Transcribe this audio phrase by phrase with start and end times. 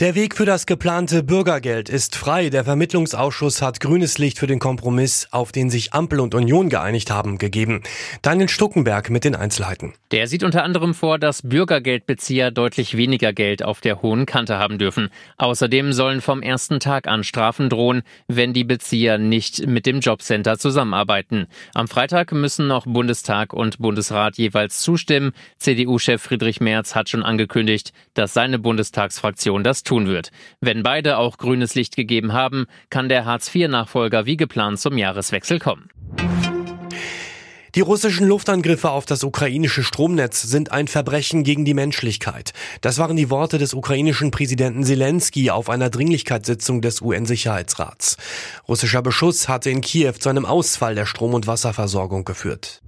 [0.00, 2.48] Der Weg für das geplante Bürgergeld ist frei.
[2.48, 7.10] Der Vermittlungsausschuss hat grünes Licht für den Kompromiss, auf den sich Ampel und Union geeinigt
[7.10, 7.82] haben, gegeben.
[8.22, 9.92] Daniel Stuckenberg mit den Einzelheiten.
[10.10, 14.78] Der sieht unter anderem vor, dass Bürgergeldbezieher deutlich weniger Geld auf der hohen Kante haben
[14.78, 15.10] dürfen.
[15.36, 20.56] Außerdem sollen vom ersten Tag an Strafen drohen, wenn die Bezieher nicht mit dem Jobcenter
[20.56, 21.46] zusammenarbeiten.
[21.74, 25.32] Am Freitag müssen noch Bundestag und Bundesrat jeweils zustimmen.
[25.58, 30.30] CDU-Chef Friedrich Merz hat schon angekündigt, dass seine Bundestagsfraktion das tun wird.
[30.60, 35.88] Wenn beide auch grünes Licht gegeben haben, kann der Hartz-IV-Nachfolger wie geplant zum Jahreswechsel kommen.
[37.74, 42.52] Die russischen Luftangriffe auf das ukrainische Stromnetz sind ein Verbrechen gegen die Menschlichkeit.
[42.80, 48.16] Das waren die Worte des ukrainischen Präsidenten Zelensky auf einer Dringlichkeitssitzung des UN-Sicherheitsrats.
[48.66, 52.82] Russischer Beschuss hatte in Kiew zu einem Ausfall der Strom- und Wasserversorgung geführt.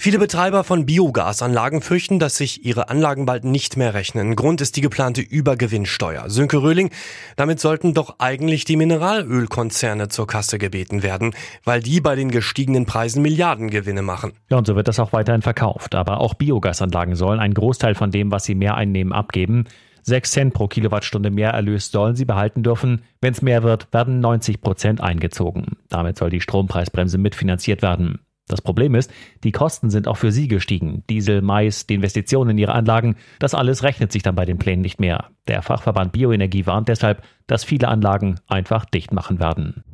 [0.00, 4.36] Viele Betreiber von Biogasanlagen fürchten, dass sich ihre Anlagen bald nicht mehr rechnen.
[4.36, 6.30] Grund ist die geplante Übergewinnsteuer.
[6.30, 6.90] Sönke Röhling,
[7.34, 12.86] damit sollten doch eigentlich die Mineralölkonzerne zur Kasse gebeten werden, weil die bei den gestiegenen
[12.86, 14.34] Preisen Milliardengewinne machen.
[14.50, 15.96] Ja, und so wird das auch weiterhin verkauft.
[15.96, 19.64] Aber auch Biogasanlagen sollen einen Großteil von dem, was sie mehr einnehmen, abgeben.
[20.04, 23.02] 6 Cent pro Kilowattstunde mehr Erlös sollen sie behalten dürfen.
[23.20, 25.76] Wenn es mehr wird, werden 90 Prozent eingezogen.
[25.88, 28.20] Damit soll die Strompreisbremse mitfinanziert werden.
[28.48, 29.10] Das Problem ist,
[29.44, 31.04] die Kosten sind auch für sie gestiegen.
[31.08, 34.82] Diesel, Mais, die Investitionen in ihre Anlagen, das alles rechnet sich dann bei den Plänen
[34.82, 35.30] nicht mehr.
[35.46, 39.84] Der Fachverband Bioenergie warnt deshalb, dass viele Anlagen einfach dicht machen werden.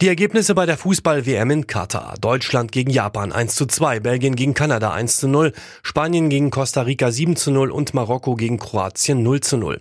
[0.00, 2.14] Die Ergebnisse bei der Fußball-WM in Katar.
[2.18, 5.52] Deutschland gegen Japan 1 zu 2, Belgien gegen Kanada 1 zu 0,
[5.82, 9.78] Spanien gegen Costa Rica 7 zu 0 und Marokko gegen Kroatien 0 zu 0.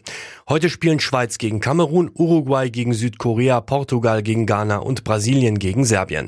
[0.49, 6.27] Heute spielen Schweiz gegen Kamerun, Uruguay gegen Südkorea, Portugal gegen Ghana und Brasilien gegen Serbien.